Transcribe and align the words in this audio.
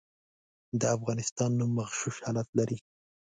د 0.79 0.81
افغانستان 0.97 1.49
نوم 1.59 1.71
مغشوش 1.79 2.15
حالت 2.25 2.47
لري. 2.57 2.77